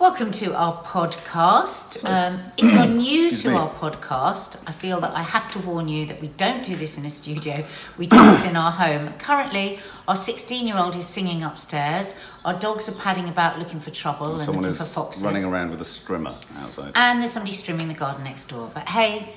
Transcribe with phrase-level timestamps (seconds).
[0.00, 2.02] Welcome to our podcast.
[2.08, 3.54] Um, if you're new to me.
[3.54, 6.96] our podcast, I feel that I have to warn you that we don't do this
[6.96, 7.66] in a studio.
[7.98, 9.12] We do this in our home.
[9.18, 9.78] Currently,
[10.08, 12.14] our 16 year old is singing upstairs.
[12.46, 15.22] Our dogs are padding about looking for trouble and Someone looking for is foxes.
[15.22, 16.92] running around with a strimmer outside.
[16.94, 18.70] And there's somebody strimming the garden next door.
[18.72, 19.34] But hey,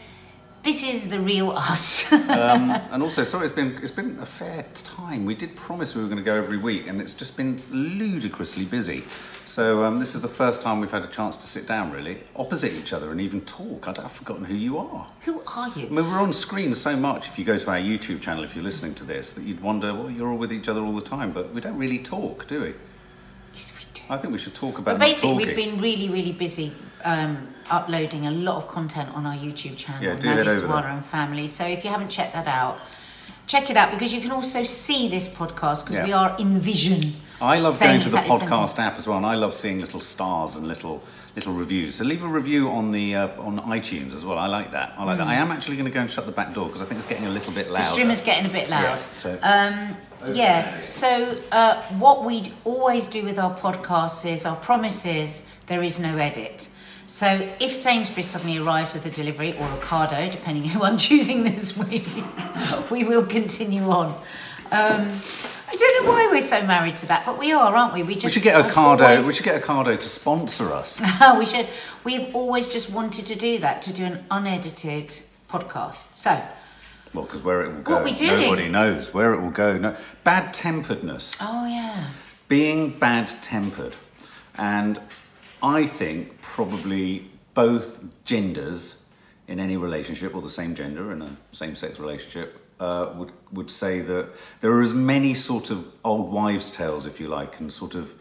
[0.63, 2.09] this is the real us.
[2.13, 5.25] Um, and also, sorry, it's been it's been a fair time.
[5.25, 8.65] We did promise we were going to go every week, and it's just been ludicrously
[8.65, 9.03] busy.
[9.45, 12.19] So um, this is the first time we've had a chance to sit down, really,
[12.35, 13.87] opposite each other, and even talk.
[13.87, 15.07] I'd, I've forgotten who you are.
[15.21, 15.87] Who are you?
[15.87, 17.27] I mean, we're on screen so much.
[17.27, 19.93] If you go to our YouTube channel, if you're listening to this, that you'd wonder,
[19.93, 22.61] well, you're all with each other all the time, but we don't really talk, do
[22.61, 22.73] we?
[23.53, 24.01] Yes, we do.
[24.09, 26.71] I think we should talk about But basically, we've been really, really busy
[27.03, 30.81] um, uploading a lot of content on our YouTube channel, Yeah, do Nadia over Swana
[30.83, 30.91] there.
[30.91, 31.47] and Family.
[31.47, 32.79] So if you haven't checked that out,
[33.45, 36.05] check it out because you can also see this podcast because Yeah.
[36.05, 37.15] we are in vision.
[37.43, 39.79] I love saying going to the exactly podcast app as well, and I love seeing
[39.81, 41.03] little stars and little
[41.35, 41.95] little reviews.
[41.95, 44.37] So leave a review on the uh, on iTunes as well.
[44.37, 44.93] I like that.
[44.97, 45.27] I like that.
[45.27, 47.07] I am actually going to go and shut the back door because I think it's
[47.07, 47.77] getting a little bit Mm.
[47.77, 48.99] The stream is getting a bit loud.
[48.99, 49.97] Yeah, so- Um,
[50.33, 55.83] yeah, so uh, what we always do with our podcasts is our promise is there
[55.83, 56.69] is no edit.
[57.07, 57.27] So
[57.59, 62.07] if Sainsbury's suddenly arrives with a delivery or Ocado, depending who I'm choosing this week,
[62.91, 64.15] we will continue on.
[64.71, 65.11] Um,
[65.73, 68.03] I don't know why we're so married to that, but we are, aren't we?
[68.03, 69.01] We just we should get Ocado.
[69.01, 71.01] always- We should get Ocado to sponsor us.
[71.39, 71.67] we should.
[72.03, 76.15] We've always just wanted to do that, to do an unedited podcast.
[76.15, 76.39] So
[77.13, 78.41] well, because where it will go, What we doing?
[78.41, 79.75] nobody knows where it will go.
[79.77, 81.35] No, bad temperedness.
[81.41, 82.09] Oh yeah.
[82.47, 83.95] being bad tempered,
[84.55, 85.01] and
[85.63, 89.03] I think probably both genders
[89.47, 93.71] in any relationship, or the same gender in a same sex relationship, uh, would, would
[93.71, 94.27] say that
[94.59, 98.13] there are as many sort of old wives' tales, if you like, and sort of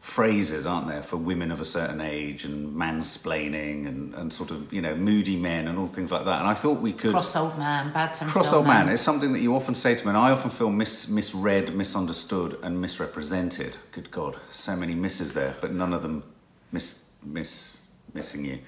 [0.00, 4.70] phrases, aren't there, for women of a certain age and mansplaining and, and sort of,
[4.70, 6.40] you know, moody men and all things like that.
[6.40, 7.12] And I thought we could.
[7.12, 8.90] Cross old man, bad tempered Cross old man.
[8.90, 12.58] It's something that you often say to me, and I often feel mis- misread, misunderstood,
[12.62, 13.78] and misrepresented.
[13.92, 16.22] Good God, so many misses there, but none of them
[16.70, 17.78] miss, miss,
[18.12, 18.58] missing you.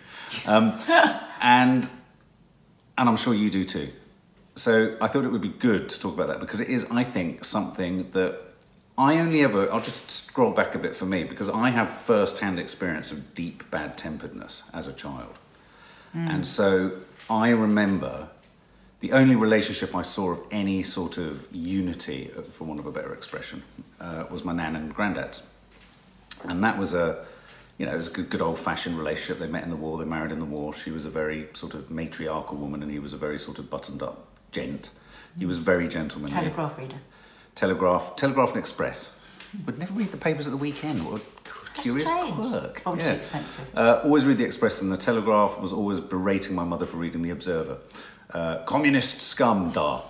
[0.47, 0.75] Um,
[1.43, 1.91] and
[2.97, 3.91] and I'm sure you do too.
[4.56, 7.03] So I thought it would be good to talk about that because it is, I
[7.03, 8.41] think, something that
[8.97, 9.70] I only ever.
[9.72, 13.69] I'll just scroll back a bit for me because I have first-hand experience of deep
[13.70, 15.37] bad temperedness as a child.
[16.14, 16.98] And so
[17.28, 18.28] I remember
[19.00, 23.12] the only relationship I saw of any sort of unity, for want of a better
[23.12, 23.64] expression,
[24.00, 25.43] uh, was my nan and granddad's.
[26.44, 27.26] And that was a,
[27.78, 29.41] you know, it was a good, good old fashioned relationship.
[29.41, 30.72] They met in the war, they married in the war.
[30.72, 33.69] She was a very sort of matriarchal woman and he was a very sort of
[33.69, 34.91] buttoned up gent.
[35.38, 36.32] He was very gentlemanly.
[36.32, 36.97] Telegraph reader.
[37.54, 39.19] Telegraph, Telegraph and Express.
[39.66, 41.04] Would never read the papers at the weekend.
[41.04, 42.34] What a curious strange.
[42.34, 42.82] quirk.
[42.82, 43.70] Probably too expensive.
[43.76, 47.22] Uh, always read the Express, and the Telegraph was always berating my mother for reading
[47.22, 47.78] the Observer.
[48.32, 50.00] Uh, communist scum, da.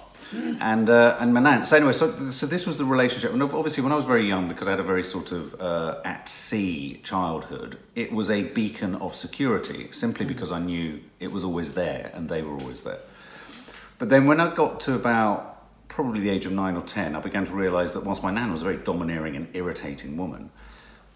[0.60, 1.65] And uh, and my nan.
[1.65, 4.49] So anyway, so so this was the relationship, and obviously when I was very young,
[4.49, 8.97] because I had a very sort of uh, at sea childhood, it was a beacon
[8.97, 13.00] of security, simply because I knew it was always there, and they were always there.
[14.04, 17.20] But then when I got to about probably the age of nine or ten, I
[17.20, 20.50] began to realise that whilst my nan was a very domineering and irritating woman,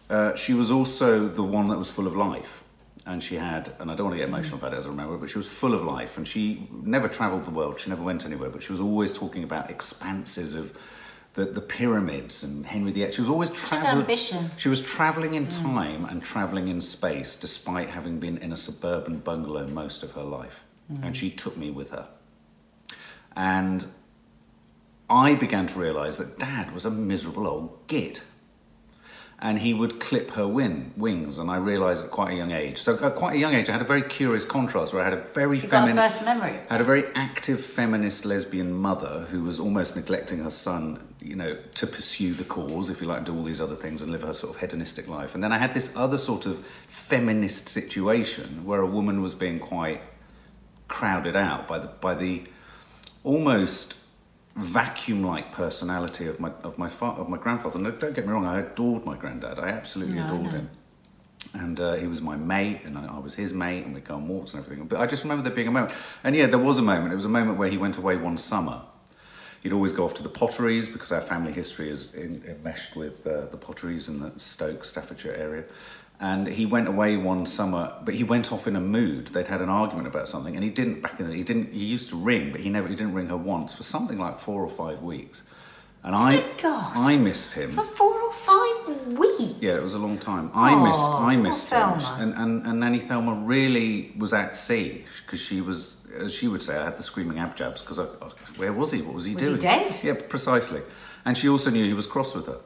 [0.08, 2.64] uh, she was also the one that was full of life.
[3.04, 5.18] And she had, and I don't want to get emotional about it as I remember,
[5.18, 6.16] but she was full of life.
[6.16, 9.44] And she never travelled the world, she never went anywhere, but she was always talking
[9.44, 10.72] about expanses of
[11.34, 13.12] the, the pyramids and Henry VIII.
[13.12, 13.98] She was always travelling.
[13.98, 14.50] ambition.
[14.56, 19.18] She was travelling in time and travelling in space, despite having been in a suburban
[19.18, 20.64] bungalow most of her life.
[21.02, 22.08] And she took me with her.
[23.38, 23.86] And
[25.08, 28.24] I began to realise that Dad was a miserable old git.
[29.38, 32.78] And he would clip her win, wings, and I realised at quite a young age.
[32.78, 35.12] So at quite a young age, I had a very curious contrast where I had
[35.16, 36.58] a very You got a feminine, first memory.
[36.68, 41.56] Had a very active feminist lesbian mother who was almost neglecting her son, you know,
[41.76, 44.34] to pursue the cause, if you like, do all these other things and live her
[44.34, 45.36] sort of hedonistic life.
[45.36, 49.60] And then I had this other sort of feminist situation where a woman was being
[49.60, 50.02] quite
[50.88, 52.42] crowded out by the by the
[53.24, 53.96] almost
[54.56, 57.78] vacuum-like personality of my of my fa- of my grandfather.
[57.78, 59.58] And don't get me wrong, I adored my granddad.
[59.58, 60.70] I absolutely No, adored him.
[61.54, 64.14] And uh, he was my mate, and I, I was his mate, and we'd go
[64.14, 64.86] on walks and everything.
[64.86, 65.92] But I just remember there being a moment.
[66.24, 67.12] And yeah, there was a moment.
[67.12, 68.82] It was a moment where he went away one summer.
[69.62, 73.26] He'd always go off to the potteries because our family history is in, enmeshed with
[73.26, 75.64] uh, the potteries in the Stoke, Staffordshire area.
[76.20, 79.28] And he went away one summer, but he went off in a mood.
[79.28, 81.34] They'd had an argument about something, and he didn't back in the.
[81.34, 81.72] He didn't.
[81.72, 82.88] He used to ring, but he never.
[82.88, 85.44] He didn't ring her once for something like four or five weeks.
[86.02, 86.96] And I, God.
[86.96, 87.70] I missed him.
[87.70, 89.58] For four or five weeks.
[89.60, 90.50] Yeah, it was a long time.
[90.54, 92.16] I Aw, missed, I missed him, Thelma.
[92.20, 96.62] and, and and Nanny Thelma really was at sea because she was, as she would
[96.64, 99.02] say, I had the screaming abjabs because I, I- where was he?
[99.02, 99.98] What was he Was he dead?
[100.02, 100.82] Yeah, precisely.
[101.24, 102.58] And she also knew he was cross with her.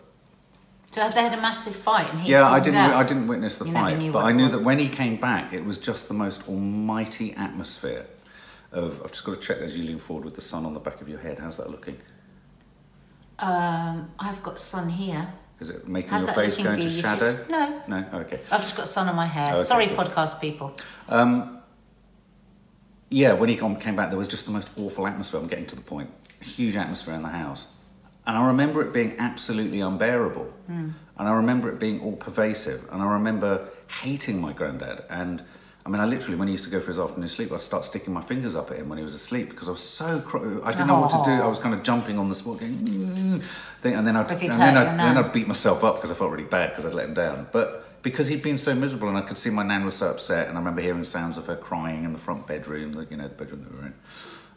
[0.92, 2.94] So they had a massive fight, and he yeah, I didn't, out.
[2.94, 4.52] I didn't witness the You fight, but I knew was.
[4.52, 8.06] that when he came back, it was just the most almighty atmosphere.
[8.72, 10.80] Of, I've just got to check as you lean forward with the sun on the
[10.80, 11.38] back of your head.
[11.38, 11.96] How's that looking?
[13.38, 15.32] Um, I've got sun here.
[15.60, 17.00] Is it making How's your face go into you?
[17.00, 17.44] shadow?
[17.48, 18.04] No, No.
[18.20, 18.40] Okay.
[18.50, 19.46] I've just got sun on my hair.
[19.48, 19.96] Okay, Sorry, good.
[19.96, 20.76] podcast people.
[23.08, 25.38] Yeah, when he came back, there was just the most awful atmosphere.
[25.38, 26.10] I'm getting to the point.
[26.40, 27.76] Huge atmosphere in the house.
[28.26, 30.52] And I remember it being absolutely unbearable.
[30.68, 32.88] And I remember it being all pervasive.
[32.90, 33.68] And I remember
[34.02, 35.04] hating my granddad.
[35.10, 35.42] And
[35.84, 37.84] I mean, I literally, when he used to go for his afternoon sleep, I'd start
[37.84, 40.20] sticking my fingers up at him when he was asleep because I was so.
[40.20, 41.32] Cro- I didn't know what to do.
[41.42, 43.42] I was kind of jumping on the spot, going, mm,
[43.80, 45.18] thing, and then I'd, and then I'd, then.
[45.18, 47.48] I'd beat myself up because I felt really bad because I'd let him down.
[47.50, 50.46] But because he'd been so miserable and I could see my nan was so upset,
[50.46, 53.34] and I remember hearing sounds of her crying in the front bedroom, you know, the
[53.34, 53.94] bedroom that we were in.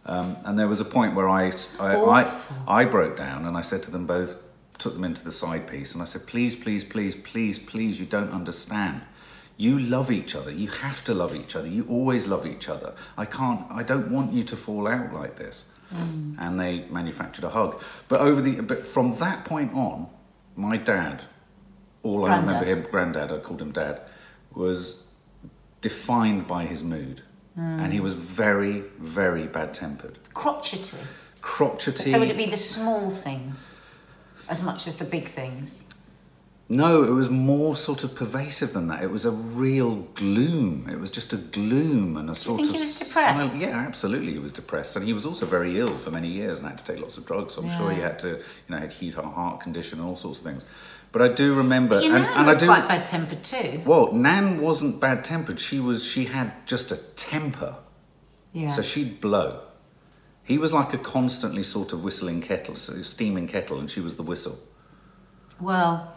[0.06, 3.62] Um, and there was a point where I, I, I, I broke down and I
[3.62, 4.36] said to them both,
[4.78, 8.06] took them into the side piece, and I said, please, please, please, please, please, you
[8.06, 9.02] don't understand.
[9.57, 10.52] You love each other.
[10.52, 11.68] You have to love each other.
[11.68, 12.94] You always love each other.
[13.18, 15.66] I can't, I don't want you to fall out like this.
[16.40, 17.81] And they manufactured a hug.
[18.10, 20.07] But over the, but from that point on,
[20.56, 21.24] my dad,
[22.04, 24.02] all I remember him, granddad, I called him dad,
[24.54, 25.06] was
[25.81, 27.22] defined by his mood.
[27.57, 30.19] And he was very, very bad tempered.
[30.34, 30.98] Crotchety.
[31.42, 32.12] Crotchety.
[32.12, 33.74] So would it be the small things
[34.50, 35.86] as much as the big things?
[36.68, 39.04] No, it was more sort of pervasive than that.
[39.04, 40.90] It was a real gloom.
[40.92, 43.12] It was just a gloom and a sort of he was depressed?
[43.13, 46.60] silent- yeah, absolutely, he was depressed, and he was also very ill for many years
[46.60, 47.54] and had to take lots of drugs.
[47.54, 50.46] So I'm sure he had to, you know, had heart condition and all sorts of
[50.46, 50.66] things.
[51.15, 52.65] But I do remember, Your and, and was I do.
[52.65, 53.81] quite bad tempered too.
[53.85, 55.62] Well, Nan wasn't bad tempered.
[55.62, 56.03] She was.
[56.03, 57.77] She had just a temper.
[58.51, 58.71] Yeah.
[58.73, 59.62] So she'd blow.
[60.44, 64.17] He was like a constantly sort of whistling kettle, s- steaming kettle, and she was
[64.17, 64.59] the whistle.
[65.62, 66.13] well,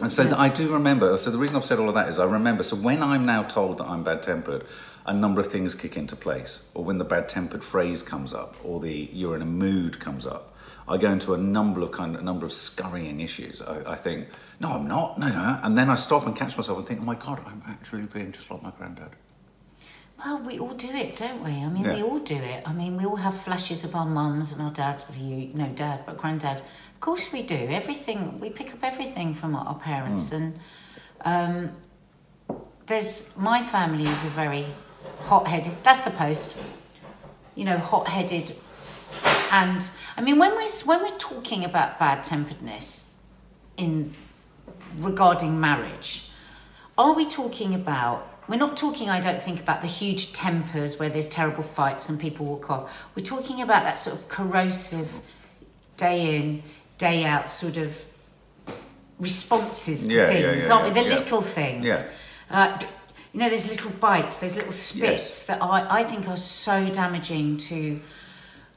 [0.00, 1.14] And so I do remember.
[1.18, 2.62] So the reason I've said all of that is I remember.
[2.62, 4.64] So when I'm now told that I'm bad tempered,
[5.04, 6.62] a number of things kick into place.
[6.72, 10.26] Or when the bad tempered phrase comes up, or the you're in a mood comes
[10.26, 10.49] up,
[10.90, 13.62] I go into a number of kind, of a number of scurrying issues.
[13.62, 14.28] I, I think,
[14.58, 15.18] no, I'm not.
[15.18, 15.60] No, no.
[15.62, 18.32] And then I stop and catch myself and think, oh my god, I'm actually being
[18.32, 19.10] just like my granddad.
[20.18, 21.52] well, we all do it, don't we?
[21.52, 22.60] I mean, we all do it.
[22.66, 25.04] I mean, we all have flashes of our mums and our dads.
[25.18, 26.58] You, no dad, but granddad.
[26.58, 27.54] Of course, we do.
[27.80, 30.36] Everything we pick up everything from our, parents, Hmm.
[30.36, 30.58] and
[31.24, 31.70] um,
[32.86, 34.66] there's my family is a very
[35.28, 35.74] hot-headed.
[35.84, 36.56] That's the post.
[37.54, 38.54] You know, hot-headed,
[39.52, 43.04] and I mean, when we're when we're talking about bad temperedness
[43.76, 44.14] in
[44.98, 46.30] regarding marriage,
[46.98, 48.26] are we talking about?
[48.48, 52.18] We're not talking, I don't think, about the huge tempers where there's terrible fights and
[52.18, 53.06] people walk off.
[53.14, 55.08] We're talking about that sort of corrosive,
[55.96, 56.64] day in,
[56.98, 58.04] day out sort of
[59.20, 61.00] responses to Yeah, yeah, things, yeah, aren't we?
[61.00, 61.14] The yeah.
[61.14, 61.84] little things.
[61.84, 62.08] Yeah.
[62.50, 62.78] Uh,
[63.32, 65.46] you know, there's little bites, there's little spits Yes.
[65.46, 68.00] that I, I think are so damaging to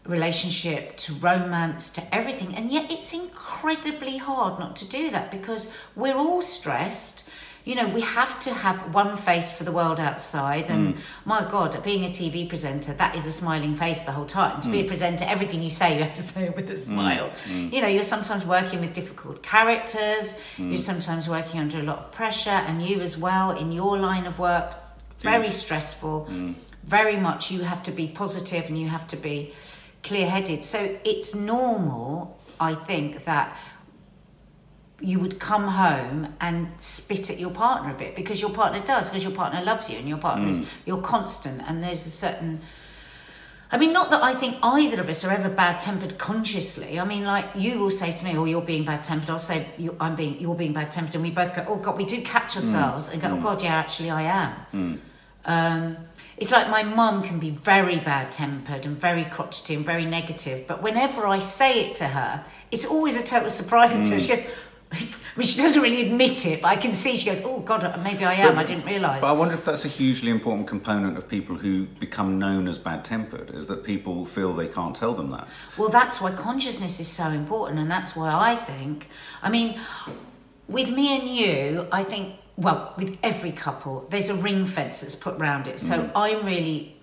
[0.05, 2.55] relationship, to romance, to everything.
[2.55, 7.29] And yet it's incredibly hard not to do that because we're all stressed.
[7.63, 10.69] You know, we have to have one face for the world outside.
[10.69, 10.97] And mm.
[11.23, 14.59] my God, being a TV presenter, that is a smiling face the whole time.
[14.61, 14.87] To be a mm.
[14.87, 16.77] presenter, everything you say, you have to say it with a mm.
[16.77, 17.31] smile.
[17.49, 22.11] You know, you're sometimes working with difficult characters, you're sometimes working under a lot of
[22.11, 24.73] pressure, and you as well in your line of work,
[25.19, 26.29] very stressful.
[26.83, 29.53] Very much you have to be positive and you have to be
[30.03, 30.63] clear headed.
[30.63, 33.57] So it's normal, I think, that
[35.01, 39.09] you would come home and spit at your partner a bit because your partner does,
[39.09, 40.63] because your partner loves you and your partner is hmm.
[40.85, 42.61] you're constant and there's a certain
[43.73, 46.99] I mean, not that I think either of us are ever bad tempered consciously.
[46.99, 49.65] I mean, like you will say to me, "Oh, you're being bad tempered." I'll say,
[49.79, 52.21] you, "I'm being, you're being bad tempered," and we both go, "Oh God," we do
[52.21, 52.59] catch hmm.
[52.59, 53.41] ourselves and go, "Oh hmm.
[53.41, 54.51] God, yeah, actually, I am."
[55.45, 55.97] Um,
[56.37, 60.67] it's like my mum can be very bad tempered and very crotchety and very negative,
[60.67, 64.21] but whenever I say it to her, it's always a total surprise to her.
[64.21, 64.37] She mm.
[64.91, 67.59] goes, I mean, she doesn't really admit it, but I can see she goes, "Oh
[67.59, 68.59] God, maybe I am.
[68.59, 71.87] I didn't realise." But I wonder if that's a hugely important component of people who
[71.87, 75.47] become known as bad tempered, is that people feel they can't tell them that.
[75.75, 79.09] Well, that's why consciousness is so important, and that's why I think,
[79.41, 79.79] I mean,
[80.67, 85.15] with me and you, I think, well, with every couple, there's a ring fence that's
[85.15, 85.79] put round it.
[85.79, 86.95] So I'm really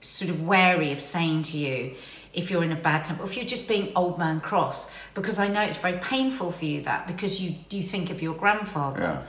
[0.00, 1.94] sort of wary of saying to you,
[2.32, 5.48] if you're in a bad temper, if you're just being old man cross, because I
[5.48, 9.00] know it's very painful for you that because you you think of your grandfather.
[9.00, 9.22] Yeah.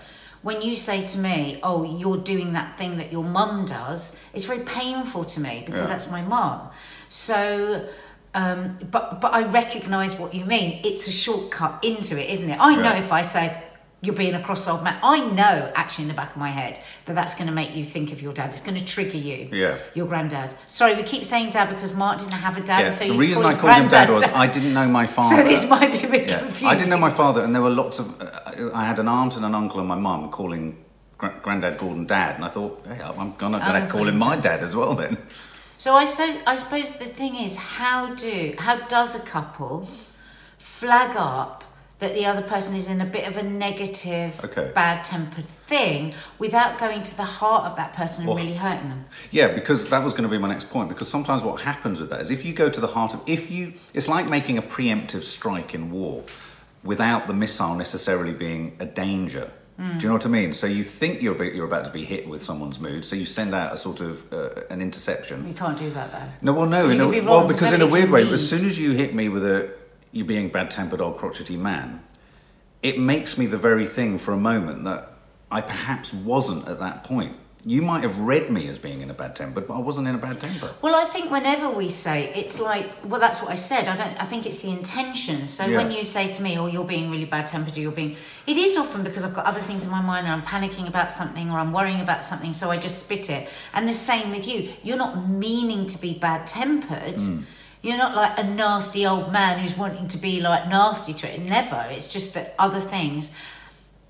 [0.44, 4.46] When you say to me, "Oh, you're doing that thing that your mum does," it's
[4.46, 5.88] very painful to me because Yeah.
[5.88, 6.70] that's my mum.
[7.10, 7.88] So,
[8.34, 10.80] um, but but I recognise what you mean.
[10.84, 12.58] It's a shortcut into it, isn't it?
[12.60, 13.56] I know if I say
[14.04, 16.80] you're being a cross old man, I know actually in the back of my head
[17.06, 18.50] that that's going to make you think of your dad.
[18.52, 19.48] It's going to trigger you.
[19.52, 19.78] Yeah.
[19.94, 20.56] Your granddad.
[20.66, 22.92] Sorry, we keep saying dad because Mark didn't have a dad, Yeah.
[22.92, 25.36] so the reason I called him dad was I didn't know my father.
[25.38, 26.40] So this might be a bit Yeah.
[26.40, 26.68] confusing.
[26.68, 28.20] I didn't know my father, and there were lots of.
[28.20, 30.84] Uh, I had an aunt and an uncle and my mum calling
[31.20, 34.64] gra- Granddad Gordon dad, and I thought, hey, I'm gonna, gonna call him my dad
[34.64, 35.18] as well then.
[35.78, 39.88] So I so I suppose the thing is, how do how does a couple
[40.58, 41.61] flag up
[42.02, 44.72] that the other person is in a bit of a negative, Okay.
[44.76, 48.90] bad tempered thing without going to the heart of that person and Well- really hurting
[48.90, 49.06] them?
[49.30, 50.90] Yeah, because that was going to be my next point.
[50.90, 53.50] Because sometimes what happens with that is if you go to the heart of, if
[53.50, 56.24] you, it's like making a preemptive strike in war
[56.84, 59.52] without the missile necessarily being a danger.
[59.78, 60.54] Do you know what I mean?
[60.54, 63.26] So you think you're about, you're about to be hit with someone's mood, so you
[63.26, 65.48] send out a sort of uh, an interception.
[65.48, 66.52] You can't do that though.
[66.52, 68.32] No, well, no, a, be well, because in a weird way, read.
[68.32, 69.72] as soon as you hit me with a
[70.12, 72.04] you being bad-tempered old crotchety man,
[72.84, 75.14] it makes me the very thing for a moment that
[75.52, 77.36] I perhaps wasn't at that point.
[77.64, 80.16] You might have read me as being in a bad temper, but I wasn't in
[80.16, 80.74] a bad temper.
[80.82, 83.88] Well, I think whenever we say it's like, well, that's what I said.
[83.88, 84.20] I don't.
[84.20, 85.46] I think it's the intention.
[85.46, 85.78] So Yeah.
[85.78, 88.16] when you say to me, "Oh, you're being really bad tempered," or "You're being,"
[88.48, 91.12] it is often because I've got other things in my mind and I'm panicking about
[91.12, 93.48] something or I'm worrying about something, so I just spit it.
[93.76, 94.70] And the same with you.
[94.82, 97.18] You're not meaning to be bad tempered.
[97.18, 97.44] Mm.
[97.82, 101.42] You're not like a nasty old man who's wanting to be like nasty to it.
[101.42, 101.88] Never.
[101.90, 103.34] It's just that other things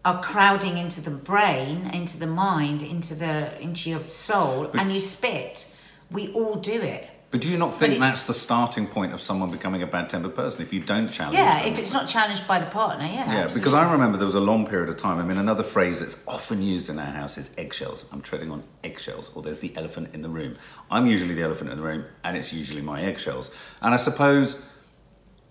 [0.04, 5.00] are crowding into the brain, into the mind, into the into your soul, and you
[5.00, 5.74] spit.
[6.10, 7.11] We all do it.
[7.32, 10.62] But do you not think that's the starting point of someone becoming a bad-tempered person
[10.62, 11.42] if you don't challenge it?
[11.42, 11.74] Yeah, them?
[11.74, 13.14] if it's not challenged by the partner, yeah.
[13.14, 13.60] Yeah, absolutely.
[13.62, 15.18] because I remember there was a long period of time.
[15.18, 18.04] I mean, another phrase that's often used in our house is eggshells.
[18.12, 20.58] I'm treading on eggshells, or there's the elephant in the room.
[20.92, 23.50] I'm usually the elephant in the room, and it's usually my eggshells.
[23.82, 24.62] And I suppose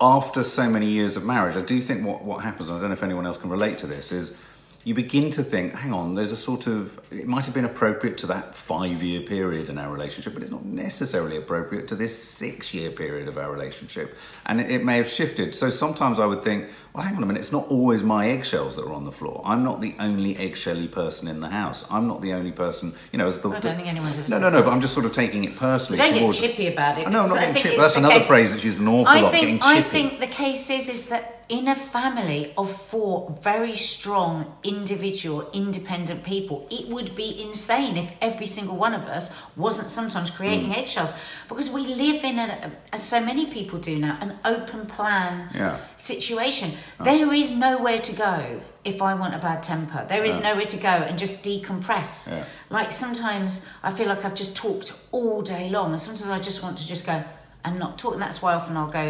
[0.03, 2.91] after so many years of marriage, I do think what, what happens, and I don't
[2.91, 4.37] know if anyone else can relate to this, is
[4.83, 8.17] you begin to think, hang on, there's a sort of, it might have been appropriate
[8.19, 12.21] to that five year period in our relationship, but it's not necessarily appropriate to this
[12.23, 14.17] six year period of our relationship.
[14.47, 15.55] And it, it may have shifted.
[15.55, 18.77] So sometimes I would think, well, hang on a minute, it's not always my eggshells
[18.77, 19.43] that are on the floor.
[19.45, 21.85] I'm not the only eggshelly person in the house.
[21.91, 23.51] I'm not the only person, you know, as the.
[23.51, 25.45] I don't think anyone's ever No, said no, no, but I'm just sort of taking
[25.45, 25.99] it personally.
[25.99, 27.09] Don't get chippy about it.
[27.09, 27.77] Know, I'm not I getting chippy.
[27.77, 30.71] That's another case- phrase that's used an awful I lot, think, I think the case
[30.71, 37.11] is, is that in a family of four very strong, individual, independent people, it would
[37.23, 39.25] be insane if every single one of us
[39.65, 40.37] wasn't sometimes Mm.
[40.39, 41.13] creating eggshells.
[41.49, 45.77] Because we live in, a, as so many people do now, an open plan Yeah.
[45.97, 46.69] situation.
[47.11, 48.37] There is nowhere to go
[48.93, 50.01] if I want a bad temper.
[50.15, 52.13] There is nowhere to go and just decompress.
[52.31, 52.45] Yeah.
[52.79, 53.51] Like sometimes
[53.83, 56.87] I feel like I've just talked all day long, and sometimes I just want to
[56.95, 57.17] just go
[57.65, 58.13] and not talk.
[58.17, 59.09] And that's why often I'll go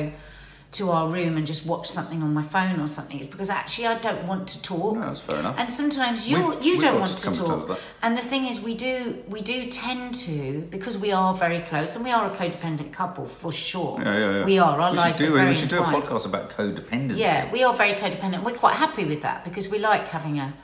[0.72, 3.18] to our room and just watch something on my phone or something.
[3.18, 4.94] It's because actually I don't want to talk.
[4.94, 5.56] No, that's fair enough.
[5.58, 7.80] And sometimes you We've- you we've don't want to to talk.
[8.02, 11.96] And the thing is, we do we do tend to because we are very close
[11.96, 14.00] and we are a codependent couple for sure.
[14.00, 14.44] Yeah, yeah, yeah.
[14.44, 14.80] We are.
[14.80, 17.16] Our we lives should do, are very We should do a podcast about codependency.
[17.18, 18.44] Yeah, we are very codependent.
[18.44, 20.54] We're quite happy with that because we like having a,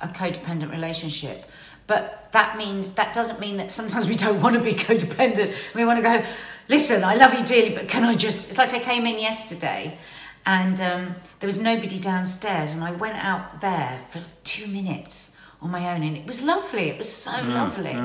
[0.00, 1.44] a codependent relationship.
[1.86, 5.54] But that means that doesn't mean that sometimes we don't want to be codependent.
[5.72, 6.24] We want to go,
[6.68, 8.48] listen, I love you dearly, but can I just?
[8.48, 9.98] It's like I came in yesterday,
[10.44, 15.70] and um, there was nobody downstairs, and I went out there for two minutes on
[15.70, 16.88] my own, and it was lovely.
[16.90, 17.96] It was so lovely.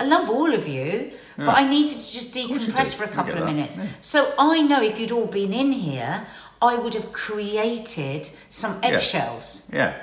[0.00, 3.44] I love all of you, but I needed to just decompress for a couple of
[3.44, 3.78] minutes.
[3.78, 3.86] Yeah.
[4.00, 6.26] So I know if you'd all been in here,
[6.60, 9.68] I would have created some eggshells.
[9.72, 9.96] Yeah.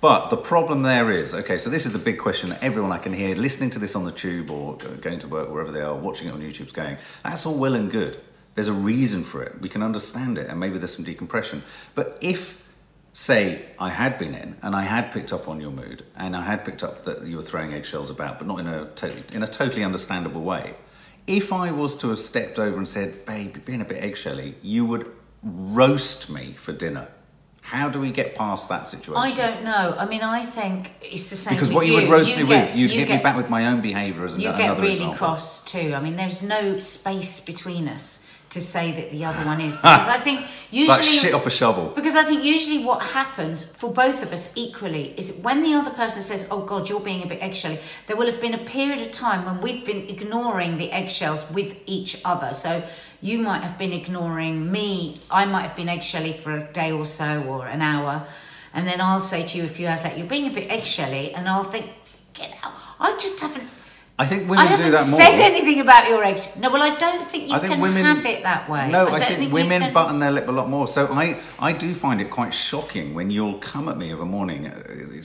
[0.00, 2.98] But the problem there is okay, so this is the big question that everyone I
[2.98, 5.94] can hear listening to this on the tube or going to work, wherever they are,
[5.94, 8.20] watching it on YouTube's going, that's all well and good.
[8.54, 9.60] There's a reason for it.
[9.60, 11.62] We can understand it, and maybe there's some decompression.
[11.94, 12.62] But if,
[13.12, 16.42] say, I had been in and I had picked up on your mood and I
[16.42, 19.42] had picked up that you were throwing eggshells about, but not in a, totally, in
[19.42, 20.74] a totally understandable way,
[21.26, 24.84] if I was to have stepped over and said, babe, being a bit eggshelly, you
[24.84, 25.10] would
[25.42, 27.08] roast me for dinner.
[27.64, 29.16] How do we get past that situation?
[29.16, 29.96] I don't know.
[29.98, 32.76] I mean, I think it's the same Because what you would roast me get- with,
[32.76, 34.80] you'd you hit get, me back with my own behaviour as an- You another get
[34.80, 35.16] really example.
[35.16, 35.94] cross too.
[35.96, 40.06] I mean, there's no space between us to say that the other one is because
[40.08, 41.86] I think usually like shit off a shovel.
[41.96, 45.90] because I think usually what happens for both of us equally is when the other
[45.90, 49.00] person says, "Oh God, you're being a bit eggshelly," there will have been a period
[49.00, 52.52] of time when we've been ignoring the eggshells with each other.
[52.52, 52.84] So
[53.24, 55.18] you might have been ignoring me.
[55.30, 58.26] I might have been eggshelly for a day or so or an hour,
[58.74, 61.34] and then I'll say to you a few hours later, "You're being a bit eggshelly,"
[61.34, 61.86] and I'll think,
[62.34, 62.74] "Get out!
[63.00, 63.70] I just haven't."
[64.18, 65.18] I think women haven't do that more.
[65.18, 66.54] said anything about your eggs.
[66.58, 68.90] No, well, I don't think you I think can women have it that way.
[68.90, 70.86] No, I, don't think, you women can- button their lip a lot more.
[70.86, 74.26] So I, I do find it quite shocking when you'll come at me of a
[74.26, 74.66] morning.
[74.66, 74.82] uh,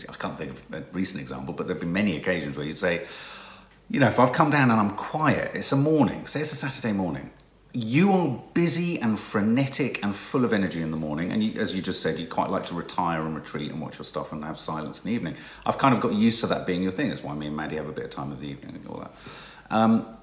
[0.09, 3.05] I can't think of a recent example, but there've been many occasions where you'd say,
[3.89, 6.25] you know, if I've come down and I'm quiet, it's a morning.
[6.25, 7.29] Say it's a Saturday morning.
[7.81, 11.73] You are busy and frenetic and full of energy in the morning, and you, as
[11.73, 14.43] you just said, you quite like to retire and retreat and watch your stuff and
[14.43, 15.37] have silence in the evening.
[15.65, 17.07] I've kind of got used to that being your thing.
[17.07, 18.99] That's why me and Maddie have a bit of time of the evening and all
[18.99, 19.11] that.
[19.69, 20.17] Um,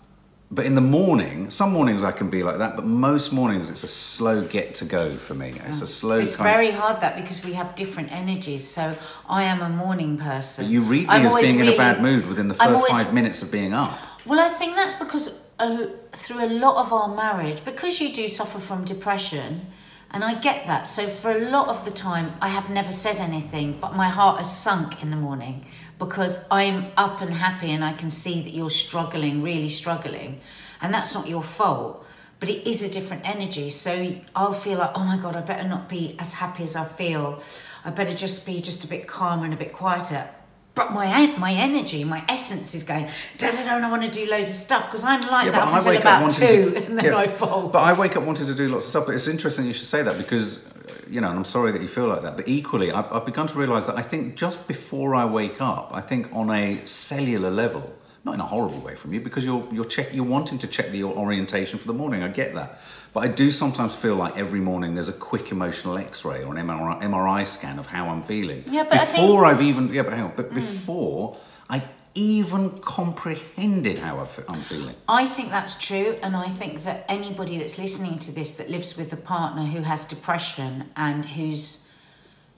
[0.51, 3.85] but in the morning, some mornings I can be like that, but most mornings it's
[3.85, 5.55] a slow get to go for me.
[5.67, 8.69] It's a slow It's very hard that because we have different energies.
[8.69, 8.95] So
[9.29, 10.67] I am a morning person.
[10.67, 12.69] But you read me I'm as always being in a bad mood within the first
[12.69, 13.99] always- five minutes of being up.
[14.25, 18.29] Well, I think that's because a, through a lot of our marriage, because you do
[18.29, 19.63] suffer from depression,
[20.11, 20.87] and I get that.
[20.87, 24.39] So for a lot of the time, I have never said anything, but my heart
[24.39, 25.67] has sunk in the morning
[25.99, 30.41] because I'm up and happy, and I can see that you're struggling, really struggling,
[30.81, 32.05] and that's not your fault.
[32.39, 33.71] But it is a different energy.
[33.71, 36.85] So I'll feel like, oh my God, I better not be as happy as I
[36.85, 37.43] feel.
[37.83, 40.29] I better just be just a bit calmer and a bit quieter
[40.77, 43.09] but my my energy, my essence is going.
[43.39, 43.77] Da da da.
[43.77, 46.75] And I want to do loads of stuff because I'm like that until about two,
[46.87, 47.73] and then yeah, I fold.
[47.73, 49.07] But I wake up wanting to do lots of stuff.
[49.07, 51.81] But it's interesting you should say that because, uh, you know, and I'm sorry that
[51.81, 52.37] you feel like that.
[52.37, 55.93] But equally, I've, I've begun to realise that I think just before I wake up,
[55.95, 57.91] I think on a cellular level,
[58.25, 60.91] not in a horrible way from you, because you're you're check you're wanting to check
[60.91, 62.23] the your orientation for the morning.
[62.23, 62.81] I get that.
[63.17, 66.67] But I do sometimes feel like every morning there's a quick emotional X-ray or an
[66.67, 68.63] MRI, MRI scan of how I'm feeling.
[68.67, 70.55] Yeah, but I before think- I've even yeah, but hang on, but mm.
[70.55, 71.39] before
[71.71, 74.95] I've even comprehended how I'm feeling.
[75.09, 78.99] I think that's true, and I think that anybody that's listening to this that lives
[78.99, 81.86] with a partner who has depression and whose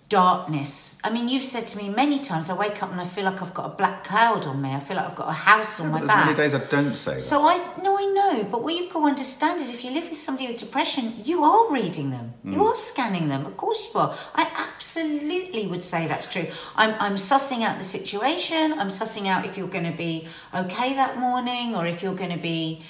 [0.08, 0.96] darkness.
[1.04, 3.40] I mean, you've said to me many times, I wake up and I feel like
[3.42, 4.72] I've got a black cloud on me.
[4.74, 6.24] I feel like I've got a house on my There's back.
[6.24, 7.20] many days I don't say that.
[7.20, 10.08] So I no, I know, but what you've got to understand is if you live
[10.08, 12.54] with somebody with depression, you are reading them, Mm.
[12.54, 13.46] you are scanning them.
[13.46, 14.16] Of course you are.
[14.34, 16.46] I absolutely would say that's true.
[16.74, 18.78] I'm I'm sussing out the situation.
[18.80, 22.30] I'm sussing out if you're going to be okay that morning, or if you're going
[22.38, 22.82] to be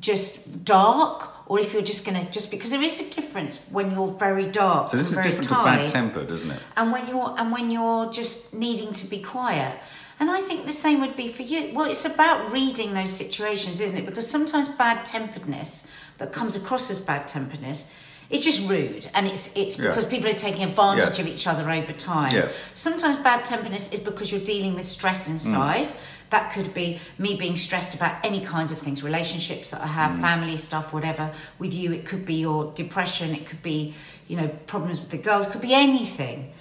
[0.00, 3.90] just dark, or if you're just going to just because there is a difference when
[3.90, 4.88] you're very dark.
[4.90, 6.60] So this is different to tired bad tempered, isn't it?
[6.76, 9.78] and when you're and when you're just needing to be quiet
[10.20, 13.80] and i think the same would be for you well it's about reading those situations
[13.80, 15.86] isn't it because sometimes bad temperedness
[16.18, 17.90] that comes across as bad temperedness
[18.30, 19.88] it's just rude and it's it's Yeah.
[19.88, 21.24] because people are taking advantage Yeah.
[21.24, 22.48] of each other over time Yeah.
[22.74, 25.96] sometimes bad temperedness is because you're dealing with stress inside mm.
[26.34, 30.12] That could be me being stressed about any kinds of things relationships that i have
[30.20, 31.92] family stuff whatever with you.
[31.92, 33.34] It could be your depression.
[33.34, 33.94] It could be
[34.28, 35.46] you know problems with the girls.
[35.46, 36.52] It could be anything.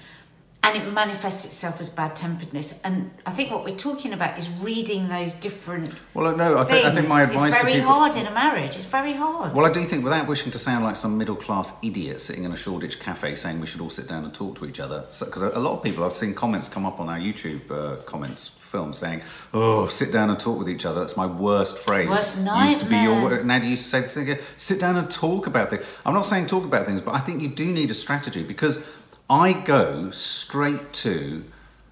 [0.65, 2.79] And it manifests itself as bad temperedness.
[2.85, 6.85] And i think what we're talking about is reading those different Well, no, I, think
[6.85, 7.91] I think my advice it's very people.
[7.91, 8.77] hard in a marriage.
[8.77, 9.53] It's very hard.
[9.55, 12.53] Well, I do think, without wishing to sound like some middle class idiot sitting in
[12.53, 15.41] a Shoreditch cafe saying we should all sit down and talk to each other, because
[15.41, 18.91] a lot of people, I've seen comments come up on our YouTube uh, comments film
[18.91, 19.21] saying,
[19.53, 22.09] "Oh, sit down and talk with each other." That's my worst phrase.
[22.09, 22.65] Worst nightmare.
[22.65, 24.29] Used to be your Nadia used to say this thing.
[24.29, 25.85] again, Sit down and talk about things.
[26.05, 28.83] I'm not saying talk about things, but I think you do need a strategy because
[29.29, 31.43] I go straight to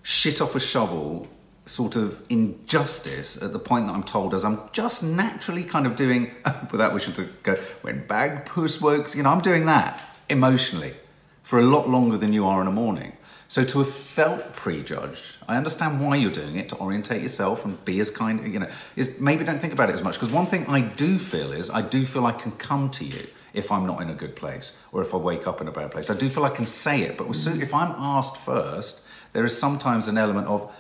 [0.02, 1.28] shit off a shovel
[1.66, 5.96] sort of injustice at the point that I'm told as I'm just naturally kind of
[5.96, 6.32] doing
[6.72, 10.96] without wishing to go when bag puss works you know I'm doing that emotionally
[11.44, 13.14] for a lot longer than you are in a morning
[13.52, 17.84] so to have felt prejudged I understand why you're doing it to orientate yourself and
[17.84, 20.46] be as kind you know is maybe don't think about it as much because one
[20.46, 23.86] thing I do feel is I do feel I can come to you if I'm
[23.86, 26.10] not in a good place or if I wake up in a bad place.
[26.10, 29.02] I do feel I can say it but if I'm asked first
[29.34, 30.74] there is sometimes an element of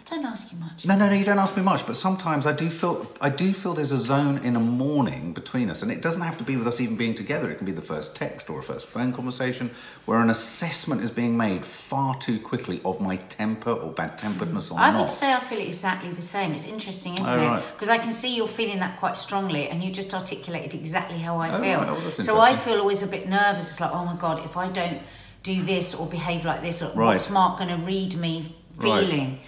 [0.00, 1.12] i don't ask you much no, no, no.
[1.12, 3.98] You don't ask me much, but sometimes I do feel I do feel there's a
[3.98, 6.96] zone in a morning between us, and it doesn't have to be with us even
[6.96, 7.50] being together.
[7.50, 9.70] It can be the first text or a first phone conversation
[10.06, 14.70] where an assessment is being made far too quickly of my temper or bad temperedness
[14.70, 14.96] or I not.
[14.96, 16.52] I would say I feel exactly the same.
[16.54, 17.46] It's interesting, isn't Oh, it?
[17.46, 17.64] right.
[17.74, 21.36] Because I can see you're feeling that quite strongly, and you just articulated exactly how
[21.36, 21.80] I Oh, feel.
[21.80, 21.88] right.
[21.90, 23.68] Oh, so I feel always a bit nervous.
[23.70, 25.00] It's like, oh my god, if I don't
[25.42, 27.14] do this or behave like this, or Right.
[27.14, 29.40] what's Mark going to read me Right.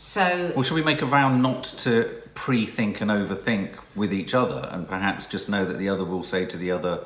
[0.00, 4.66] So Well, should we make a vow not to pre-think and overthink with each other,
[4.72, 7.04] and perhaps just know that the other will say to the other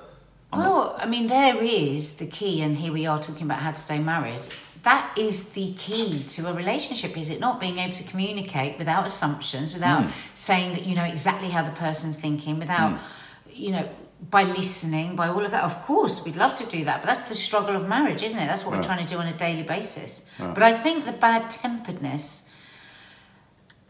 [0.53, 3.81] Well, I mean, there is the key, and here we are talking about how to
[3.81, 4.47] stay married.
[4.85, 7.59] That is the key to a relationship, is it not?
[7.59, 10.11] Being able to communicate without assumptions, without hmm.
[10.35, 13.51] saying that you know exactly how the person's thinking, without, hmm.
[13.51, 13.89] you know,
[14.31, 15.65] by listening, by all of that.
[15.65, 18.47] Of course, we'd love to do that, but that's the struggle of marriage, isn't it?
[18.47, 20.25] That's what we're trying to do on a daily basis.
[20.39, 22.45] But I think the bad temperedness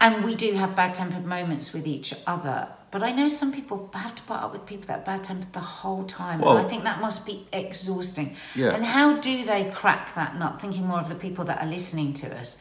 [0.05, 2.67] and we do have bad tempered moments with each other.
[2.91, 5.51] But I know some people have to put up with people that are bad tempered
[5.53, 6.41] the whole time.
[6.41, 8.35] Well- and I think that must be exhausting.
[8.53, 8.75] Yeah.
[8.75, 10.61] And how do they crack that nut?
[10.61, 12.57] Thinking more of the people that are listening to us.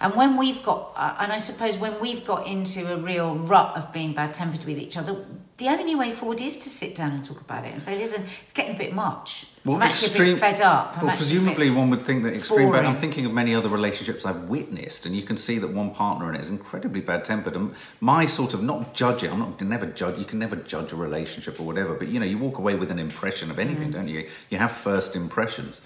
[0.00, 3.76] And when we've got, uh, and I suppose when we've got into a real rut
[3.76, 5.24] of being bad tempered with each other,
[5.58, 8.24] the only way forward is to sit down and talk about it and say, listen,
[8.42, 9.46] it's getting a bit much.
[9.64, 10.94] I'm actually a bit fed up.
[10.96, 12.72] I'm well, a bit- presumably one would think that extreme.
[12.72, 15.92] Bad, I'm thinking of many other relationships I've witnessed, and you can see that one
[15.94, 17.54] partner in it is incredibly bad tempered.
[17.54, 19.30] And my sort of not judge it.
[19.30, 20.18] I'm not never judge.
[20.18, 21.94] You can never judge a relationship or whatever.
[21.94, 23.92] But you know, you walk away with an impression of anything, Mm.
[23.92, 24.28] don't you?
[24.50, 25.80] You have first impressions.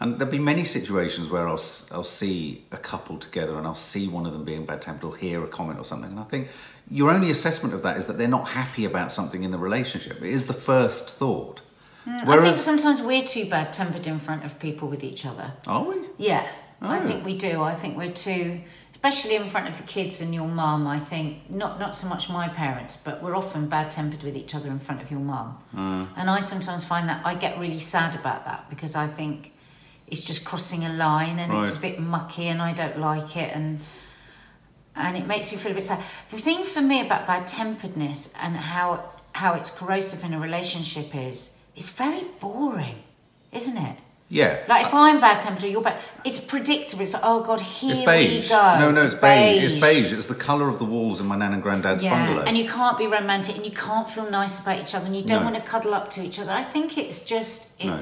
[0.00, 4.06] And there'll be many situations where I'll, I'll see a couple together and I'll see
[4.06, 6.10] one of them being bad tempered or hear a comment or something.
[6.12, 6.48] And I think
[6.90, 10.22] your only assessment of that is that they're not happy about something in the relationship.
[10.22, 11.60] It is the first thought.
[12.06, 15.52] I think sometimes we're too bad tempered in front of people with each other.
[15.66, 15.96] are we?
[16.16, 16.46] Yeah,
[16.80, 17.02] I Oh.
[17.06, 17.62] think we do.
[17.62, 18.60] I think we're too,
[18.94, 20.86] especially in front of the kids and your mum.
[20.86, 24.54] I think not not so much my parents, but we're often bad tempered with each
[24.54, 25.58] other in front of your mum.
[25.76, 26.08] Mm.
[26.16, 29.52] And I sometimes find that I get really sad about that because I think
[30.06, 33.54] it's just crossing a line and it's a bit mucky and I don't like it
[33.54, 33.80] and
[34.96, 36.00] and it makes me feel a bit sad.
[36.30, 41.14] The thing for me about bad temperedness and how how it's corrosive in a relationship
[41.14, 42.96] is it's very boring,
[43.52, 43.96] isn't it?
[44.30, 44.58] Yeah.
[44.68, 47.02] Like if I'm bad tempered or you're bad, it's predictable.
[47.04, 48.44] It's like, oh god, here It's beige.
[48.44, 48.78] we go.
[48.80, 49.62] No, no, it's, beige.
[49.64, 50.12] It's beige.
[50.12, 52.44] It's the colour of the walls in my nan and granddad's Yeah, bungalow.
[52.46, 55.22] and you can't be romantic and you can't feel nice about each other and you
[55.22, 55.50] don't No.
[55.50, 56.52] want to cuddle up to each other.
[56.52, 57.98] I think it's just No.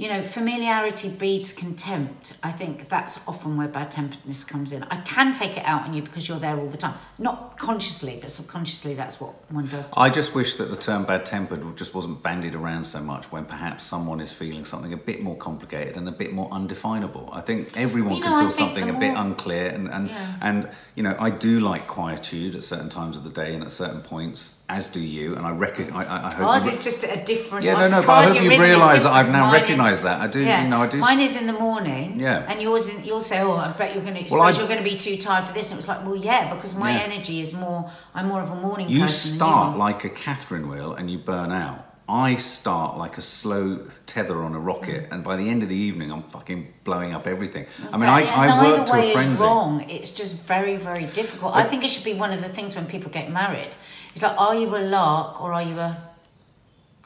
[0.00, 2.32] You know familiarity breeds contempt.
[2.42, 4.82] I think that's often where bad temperedness comes in.
[4.84, 8.18] I can take it out on you because you're there all the time, not consciously,
[8.18, 8.94] but subconsciously.
[8.94, 9.90] That's what one does.
[9.94, 13.44] I just wish that the term bad tempered just wasn't bandied around so much when
[13.44, 17.28] perhaps someone is feeling something a bit more complicated and a bit more undefinable.
[17.30, 20.34] I think everyone You can know, I feel something a bit unclear and, and, Yeah.
[20.40, 23.70] and you know, I do like quietude at certain times of the day and at
[23.70, 27.22] certain points, as do you, and I reckon I, I, hope Ours is just a
[27.24, 27.64] different.
[27.64, 29.50] Yeah, no, no, but I hope is realised that I've now
[29.89, 30.20] Mine is- recognised that.
[30.20, 32.18] I do- you know, I do- Mine is in the morning.
[32.20, 32.44] Yeah.
[32.48, 34.32] And yours, in, you'll say, "Oh, I bet you're going to.
[34.34, 36.16] Well, I- you're going to be too tired for this." And it was like, "Well,
[36.16, 36.98] yeah, because my Yeah.
[37.08, 37.90] energy is more.
[38.14, 41.18] I'm more of a morning You person." start than like a Catherine wheel and you
[41.18, 41.86] burn out.
[42.08, 45.76] I start like a slow tether on a rocket, and by the end of the
[45.76, 47.66] evening, I'm fucking blowing up everything.
[47.78, 49.42] you I mean, I, I yeah, work to a is frenzy.
[49.44, 49.84] wrong.
[49.88, 51.54] It's just very, very difficult.
[51.54, 53.76] I think it should be one of the things when people get married.
[54.12, 55.96] It's like, are you a lark or are you a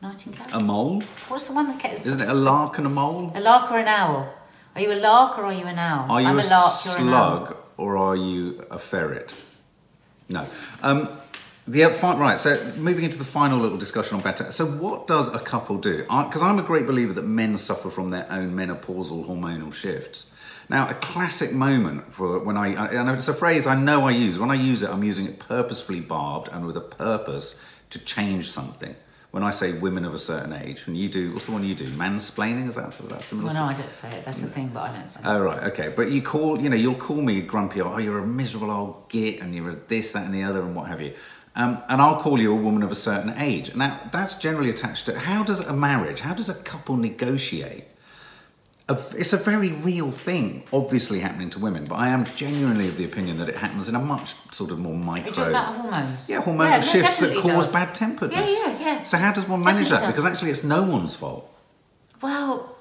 [0.03, 0.47] nightingale?
[0.53, 1.03] A mole?
[1.29, 3.33] What's the one that gets Isn't it a lark and a mole?
[3.35, 4.33] a lark or an owl?
[4.75, 6.11] Are you a lark or are you an owl?
[6.11, 6.73] Are you I'm a, a lark.
[6.85, 7.47] You're an owl.
[7.47, 9.35] slug or are you a ferret?
[10.29, 10.47] No.
[10.83, 11.09] Um,
[11.67, 12.39] the oth- right.
[12.39, 14.51] So moving into the final little discussion on better.
[14.51, 16.03] So what does a couple do?
[16.03, 20.27] Because I'm a great believer that men suffer from their own menopausal hormonal shifts.
[20.69, 24.39] Now, a classic moment for when I- and it's a phrase I know I use.
[24.39, 28.51] When I use it, I'm using it purposefully barbed and with a purpose to change
[28.51, 28.95] something.
[29.35, 31.75] When I say women of a certain age, when you do, what's the one you
[31.75, 31.87] do?
[31.87, 32.69] Mansplaining?
[32.69, 33.49] Is that, is that similar?
[33.49, 34.25] Well, no, I don't say it.
[34.25, 35.27] That's the thing, but I don't say it.
[35.27, 35.93] Oh right, okay.
[35.97, 37.81] But you call, you know, you'll call me grumpy.
[37.81, 40.77] Oh, you're a miserable old git, and you're a this, that, and the other, and
[40.77, 41.15] what have you.
[41.57, 43.75] Um, and I'll call you a woman of a certain age.
[43.75, 47.87] Now that's generally attached to how does a marriage, how does a couple negotiate?
[48.87, 51.85] A, it's a very real thing, obviously happening to women.
[51.85, 54.79] But I am genuinely of the opinion that it happens in a much sort of
[54.79, 55.33] more micro.
[55.33, 56.29] talking about hormones?
[56.29, 57.73] yeah, hormonal Yeah, shifts that cause does.
[57.73, 58.41] bad temperedness.
[58.47, 59.03] Yeah, yeah, yeah.
[59.05, 60.07] So how does one manage Definitely that?
[60.07, 60.17] does.
[60.17, 61.51] Because actually, it's no one's fault,
[62.21, 62.77] Well,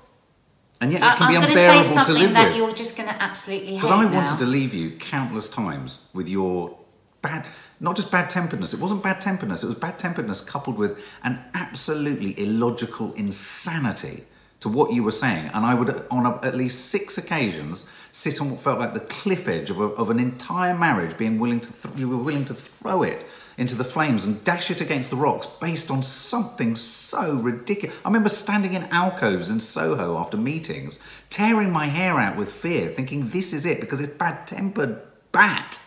[0.82, 2.48] and yet it I, can be I'm going to unbearable say to something live that
[2.50, 2.58] with.
[2.58, 4.14] you're just going to absolutely hate Because I now.
[4.14, 6.78] wanted to leave you countless times with your
[7.22, 7.46] bad,
[7.80, 8.74] not just bad temperedness.
[8.74, 9.64] It wasn't bad temperedness.
[9.64, 14.26] It was bad temperedness coupled with an absolutely illogical insanity
[14.64, 15.52] to what you were saying.
[15.54, 19.02] And I would, on a, at least six occasions, sit on what felt like the
[19.02, 22.46] cliff edge of, a, of an entire marriage, being willing to, th- you were willing
[22.46, 23.26] to throw it
[23.58, 27.94] into the flames and dash it against the rocks based on something so ridiculous.
[28.06, 30.98] I remember standing in alcoves in Soho after meetings,
[31.30, 35.02] tearing my hair out with fear, thinking this is it because it's bad tempered
[35.34, 35.78] bat.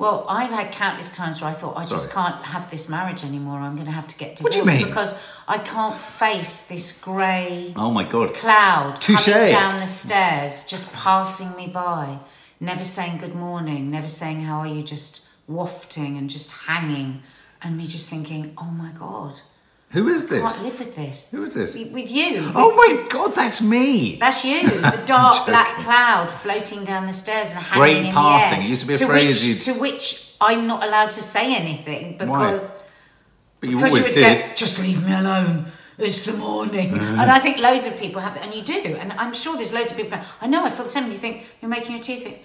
[0.00, 3.58] Well, I've had countless times where I thought I just can't have this marriage anymore.
[3.58, 4.56] I'm going to have to get divorced.
[4.58, 4.88] What do you mean?
[4.88, 5.14] because
[5.46, 8.32] I can't face this grey Oh my god.
[8.32, 9.26] cloud Touche.
[9.26, 12.18] coming down the stairs, just passing me by,
[12.60, 17.22] never saying good morning, never saying how are you, just wafting and just hanging,
[17.60, 19.40] and me just thinking, oh my god,
[19.90, 20.40] Who is this?
[20.40, 21.30] Can't live with this.
[21.32, 21.74] Who is this?
[21.74, 22.52] With with you.
[22.54, 24.16] Oh my god, that's me!
[24.20, 28.58] That's you, the dark black cloud floating down the stairs and hanging Great in passing.
[28.58, 28.66] the air.
[28.66, 31.22] It used to be a to phrase which, you'd- To which I'm not allowed to
[31.22, 32.70] say anything because
[33.58, 34.40] But you because always you did.
[34.46, 35.66] go, just leave me alone.
[35.98, 37.18] It's the morning, Mm.
[37.20, 39.72] and I think loads of people have that, and you do, and I'm sure there's
[39.72, 40.18] loads of people.
[40.40, 41.10] I know I feel the same.
[41.10, 42.22] You think you're making your teeth.
[42.22, 42.38] Think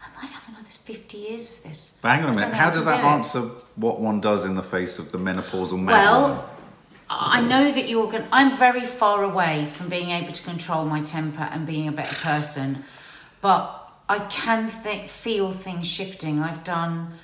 [0.00, 1.94] I might have another 50 years of this.
[2.02, 3.04] But hang on a minute, how does that it.
[3.04, 3.40] answer
[3.76, 5.86] what one does in the face of the menopausal man?
[5.86, 6.50] Well,
[7.08, 8.26] I know that you're going.
[8.32, 12.16] I'm very far away from being able to control my temper and being a better
[12.16, 12.84] person,
[13.40, 16.40] but I can th- feel things shifting.
[16.40, 17.14] I've done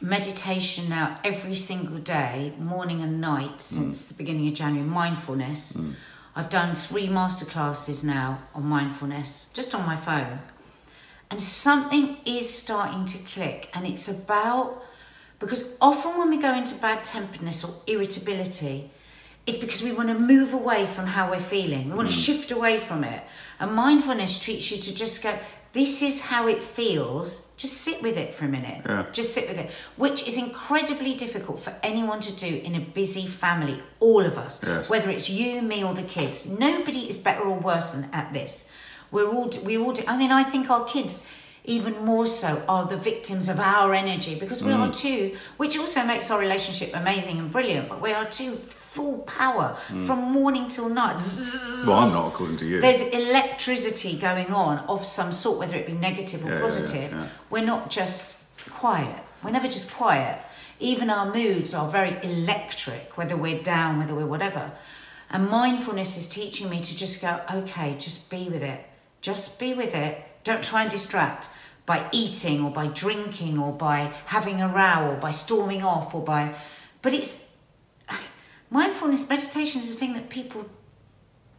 [0.00, 3.60] meditation now every single day, morning and night, mm.
[3.60, 4.88] since the beginning of January.
[4.88, 5.74] Mindfulness.
[5.74, 5.94] Mm.
[6.34, 10.38] I've done three masterclasses now on mindfulness, just on my phone,
[11.30, 14.82] and something is starting to click, and it's about
[15.38, 18.90] because often when we go into bad temperedness or irritability,
[19.48, 21.88] it's because we want to move away from how we're feeling.
[21.88, 22.26] We want to mm.
[22.26, 23.22] shift away from it.
[23.58, 25.36] And mindfulness treats you to just go,
[25.72, 27.48] this is how it feels.
[27.56, 28.82] Just sit with it for a minute.
[28.84, 29.06] Yeah.
[29.10, 33.26] Just sit with it, which is incredibly difficult for anyone to do in a busy
[33.26, 34.88] family, all of us, Yes.
[34.90, 36.46] whether it's you, me, or the kids.
[36.46, 38.70] Nobody is better or worse than at this.
[39.10, 41.26] We're all, we're all, I mean, I think our kids
[41.68, 44.96] even more so are the victims of our energy because we are mm.
[44.96, 49.76] too, which also makes our relationship amazing and brilliant, but we are too full power
[49.88, 50.04] mm.
[50.06, 51.22] from morning till night.
[51.86, 52.80] well, I'm not according to you.
[52.80, 57.12] There's electricity going on of some sort, whether it be negative or yeah, positive.
[57.12, 57.28] yeah, yeah.
[57.50, 58.38] We're not just
[58.70, 59.22] quiet.
[59.44, 60.40] We're never just quiet.
[60.80, 64.72] Even our moods are very electric, whether we're down, whether we're whatever.
[65.30, 68.86] And mindfulness is teaching me to just go, okay, just be with it.
[69.20, 70.24] Just be with it.
[70.44, 71.50] Don't try and distract
[71.88, 76.22] by eating or by drinking or by having a row or by storming off or
[76.22, 76.54] by.
[77.02, 77.46] But it's.
[78.70, 80.66] Mindfulness meditation is a thing that people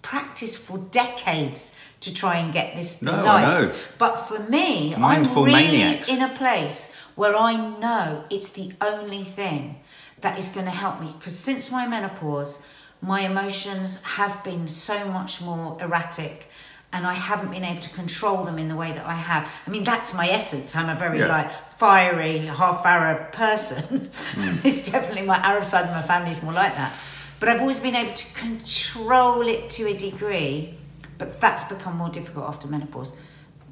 [0.03, 3.63] practice for decades to try and get this No, I right.
[3.63, 3.73] know.
[3.97, 6.07] But for me, Mindful I'm really maniacs.
[6.07, 9.79] in a place where I know it's the only thing
[10.21, 11.13] that is going to help me.
[11.17, 12.61] Because since my menopause,
[13.01, 16.48] my emotions have been so much more erratic.
[16.91, 19.51] And I haven't been able to control them in the way that I have.
[19.67, 20.75] I mean, that's my essence.
[20.75, 21.27] I'm a very Yeah.
[21.27, 24.09] like fiery, half Arab person.
[24.33, 24.57] Hmm.
[24.67, 26.93] it's definitely my Arab side of my family is more like that.
[27.39, 30.75] But I've always been able to control it to a degree.
[31.17, 33.13] But that's become more difficult after menopause.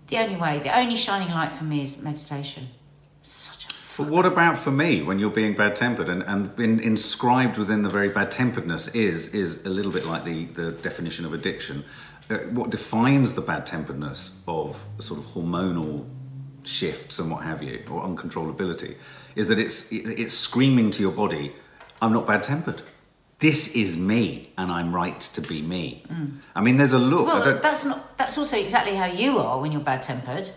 [0.08, 2.70] The only way, the only shining light for me is meditation.
[3.24, 6.80] Such a But what about for me when you're being bad tempered and, and in,
[6.80, 11.26] inscribed within the very bad temperedness is is a little bit like the, the definition
[11.26, 11.84] of addiction.
[12.30, 16.06] Uh, what defines the bad temperedness of sort of hormonal
[16.64, 18.96] shifts and what have you, or uncontrollability,
[19.36, 21.54] is that it's it, it's screaming to your body,
[22.02, 22.82] "I'm not bad tempered.
[23.40, 26.04] This is me, and I'm right to be me."
[26.54, 27.28] I mean, there's a look.
[27.28, 28.18] Well, that's not.
[28.18, 30.50] That's also exactly how you are when you're bad tempered.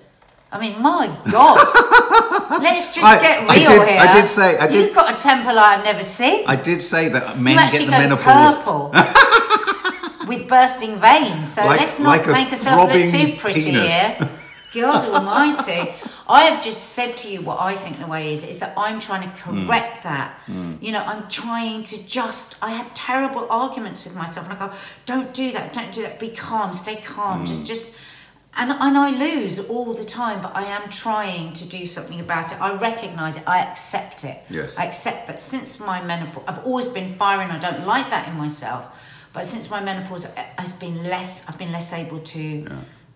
[0.52, 1.58] I mean, my God.
[2.60, 4.00] Let's just I- get real I did- here.
[4.00, 6.42] I did say- I did- You've got a temper like I've never seen.
[6.48, 8.56] I did say that men get the go menopause.
[8.58, 8.90] purple
[10.50, 11.54] bursting veins.
[11.54, 13.88] So Like- let's not like make ourselves look too pretty penis.
[13.88, 14.28] here.
[14.74, 15.94] God Almighty.
[16.28, 19.00] I have just said to you what I think the way is, is that I'm
[19.00, 19.66] trying to Hmm.
[19.66, 20.28] correct that.
[20.86, 24.48] You know, I'm trying to just, I have terrible arguments with myself.
[24.48, 24.72] And I go,
[25.06, 27.44] don't do that, don't do that, be calm, stay calm, Hmm.
[27.46, 27.88] just, just,
[28.56, 32.52] and, and I lose all the time, but I am trying to do something about
[32.52, 32.60] it.
[32.60, 34.38] I recognize it, I accept it.
[34.48, 34.78] Yes.
[34.78, 38.36] I accept that since my menopause, I've always been firing, I don't like that in
[38.36, 38.82] myself,
[39.32, 42.66] but since my menopause uh, has been less, I've been less able to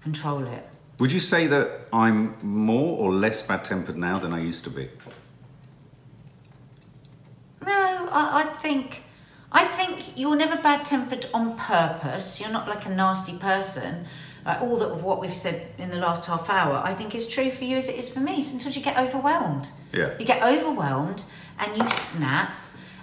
[0.03, 0.69] control it.
[0.99, 4.71] Would you say that I'm more or less bad tempered now than I used to
[4.71, 4.89] be?
[7.67, 9.03] No, I, I think
[9.51, 12.41] I think you're never bad tempered on purpose.
[12.41, 14.07] You're not like a nasty person.
[14.45, 17.27] Like all that of what we've said in the last half hour, I think is
[17.27, 18.43] true for you as it is for me.
[18.43, 19.71] Sometimes you get overwhelmed.
[19.93, 20.15] Yeah.
[20.19, 21.25] You get overwhelmed
[21.59, 22.51] and you snap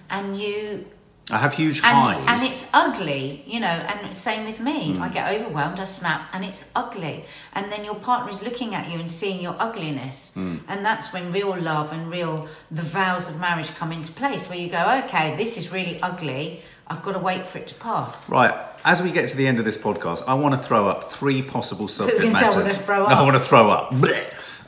[0.10, 0.86] and you
[1.32, 2.18] I have huge highs.
[2.20, 4.98] and, and it's ugly, you know, and same with me.
[5.00, 7.26] I get overwhelmed, I snap, and it's ugly.
[7.54, 10.32] And then your partner is looking at you and seeing your ugliness.
[10.36, 14.58] And that's when real love and real, the vows of marriage come into place, where
[14.60, 16.62] you go, okay, this is really ugly.
[16.88, 18.30] I've got to wait for it to pass.
[18.30, 21.06] Right, as we get to the end of this podcast, I want to throw up
[21.06, 22.56] three possible subject gonna I matters.
[22.58, 23.26] wanna throw No, I up.
[23.26, 23.94] want to throw up.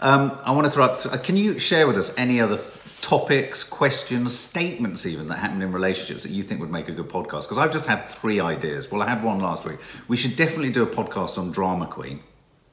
[0.01, 1.01] Um, I want to throw up.
[1.01, 2.69] th- can you share with us any other th-
[3.03, 7.09] topics, questions, statements, even that happen in relationships that you think would make a good
[7.09, 7.43] podcast?
[7.43, 8.89] Because I've just had three ideas.
[8.89, 9.77] Well, I had one last week.
[10.07, 12.21] We should definitely do a podcast on drama queen.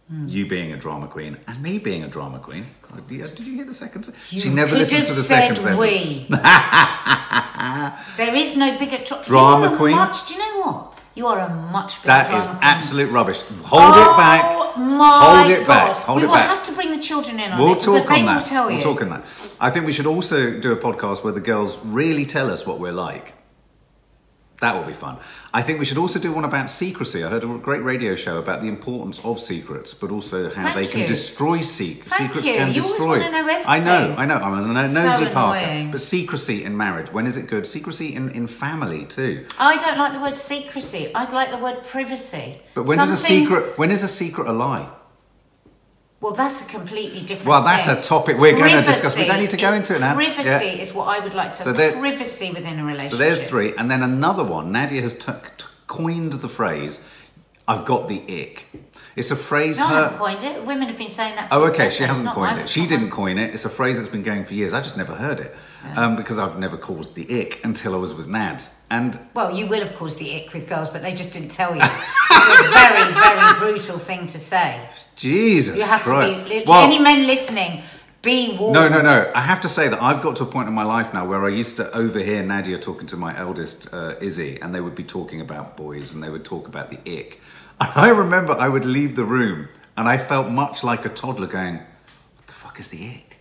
[0.08, 0.24] Hmm.
[0.26, 2.66] You being a drama queen and me being a drama queen.
[2.82, 4.04] God, Did you hear the second?
[4.04, 5.78] se- You she never listens to the said second sentence.
[5.78, 6.26] we.
[8.16, 9.96] there is no bigger tr- Drama you queen?
[9.96, 10.99] Much, do you know what?
[11.20, 13.40] You are a much bigger That is absolute rubbish.
[13.64, 14.42] Hold it oh back.
[14.58, 15.68] Oh my Hold it God.
[15.68, 15.96] back.
[16.04, 16.48] Hold we it will back.
[16.48, 18.44] have to bring the children in on We'll it because talk they on will that.
[18.46, 18.82] tell We'll you.
[18.82, 19.24] talk on that.
[19.60, 22.80] I think we should also do a podcast where the girls really tell us what
[22.80, 23.34] we're like.
[24.60, 25.16] That will be fun.
[25.54, 27.24] I think we should also do one about secrecy.
[27.24, 30.74] I heard a great radio show about the importance of secrets, but also how Thank
[30.76, 31.06] they can you.
[31.06, 32.46] destroy sec- Thank secrets.
[32.46, 32.54] you.
[32.54, 33.18] Can You destroy.
[33.20, 34.14] know I know.
[34.18, 34.36] I know.
[34.36, 35.58] I'm a no- So nosy Parker.
[35.58, 35.90] annoying.
[35.90, 37.10] But secrecy in marriage.
[37.10, 37.66] When is it good?
[37.66, 39.46] Secrecy in, in family too.
[39.58, 41.10] I don't like the word secrecy.
[41.14, 42.58] I'd like the word privacy.
[42.74, 43.78] But when Some does a things- secret?
[43.78, 44.88] When is a secret a lie?
[46.20, 47.48] Well, that's a completely different.
[47.48, 47.96] Well, that's thing.
[47.96, 49.16] a topic we're gonna discuss.
[49.16, 50.14] We don't need to go into it now.
[50.14, 50.60] Privacy Yeah.
[50.60, 51.62] is what I would like to.
[51.62, 53.12] So there- privacy within a relationship.
[53.12, 54.70] So there's three, and then another one.
[54.70, 57.00] Nadia has t- t- coined the phrase,
[57.66, 58.66] "I've got the ick."
[59.20, 60.64] It's a phrase No, I haven't coined it.
[60.64, 61.48] Women have been saying that.
[61.50, 61.90] Oh, okay.
[61.90, 62.66] She hasn't coined it.
[62.70, 63.52] She didn't coin it.
[63.52, 64.72] It's a phrase that's been going for years.
[64.72, 65.54] I just never heard it
[65.94, 68.74] um, because I've never caused the ick until I was with Nads.
[68.90, 71.76] And Well, you will, of course, the ick with girls, but they just didn't tell
[71.76, 71.82] you.
[72.30, 74.88] it's a very, very brutal thing to say.
[75.16, 76.42] Jesus You have Christ.
[76.44, 76.64] to be.
[76.66, 77.82] Well, any men listening,
[78.22, 78.72] be warned.
[78.72, 79.30] No, no, no.
[79.34, 81.44] I have to say that I've got to a point in my life now where
[81.44, 85.04] I used to overhear Nadia talking to my eldest uh, Izzy, and they would be
[85.04, 87.38] talking about boys, and they would talk about the ick.
[87.80, 91.46] And I remember I would leave the room, and I felt much like a toddler
[91.46, 93.36] going, "What the fuck is the ick?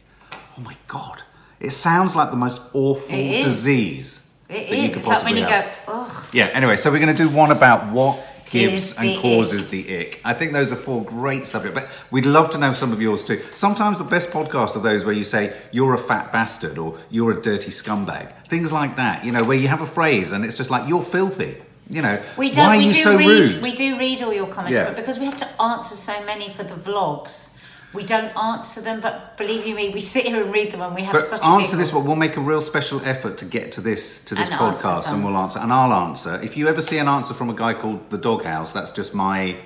[0.58, 1.24] Oh my god!
[1.60, 3.46] It sounds like the most awful It is.
[3.46, 4.90] disease It that you is.
[4.94, 5.80] could It's like when possibly you have.
[5.86, 6.24] go, ugh.
[6.34, 10.22] Yeah, anyway, so we're going to do one about what gives and causes the ick.
[10.26, 13.24] I think those are four great subjects, but we'd love to know some of yours
[13.24, 13.42] too.
[13.54, 17.32] Sometimes the best podcasts are those where you say, you're a fat bastard or you're
[17.32, 18.34] a dirty scumbag.
[18.48, 21.04] Things like that, you know, where you have a phrase and it's just like, you're
[21.04, 21.62] filthy.
[21.90, 22.66] You know, We don't.
[22.68, 23.28] why are we you do so read.
[23.28, 23.64] rude?
[23.64, 24.86] We do read all your comments, Yeah.
[24.86, 27.50] but because we have to answer so many for the vlogs,
[27.94, 29.00] we don't answer them.
[29.02, 31.42] But believe you me, we sit here and read them, and we have But such
[31.42, 32.06] a answer this one.
[32.06, 35.26] We'll make a real special effort to get to this to this And podcast, and
[35.26, 35.58] we'll answer.
[35.58, 36.40] And I'll answer.
[36.44, 39.58] If you ever see an answer from a guy called the Doghouse, that's just my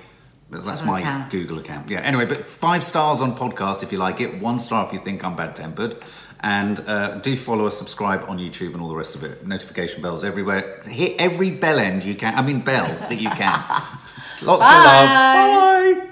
[0.50, 1.30] that's Other my account.
[1.30, 1.90] Google account.
[1.90, 2.00] Yeah.
[2.00, 4.40] Anyway, but five stars on podcast if you like it.
[4.40, 5.96] One star if you think I'm bad tempered.
[6.44, 9.46] And uh, do follow us, subscribe on YouTube, and all the rest of it.
[9.46, 10.78] Notification bells everywhere.
[10.82, 12.34] Hit every bell end you can.
[12.34, 13.58] I mean bell that you can.
[14.42, 15.08] Lots of love.
[15.08, 16.00] Bye.
[16.04, 16.10] Bye.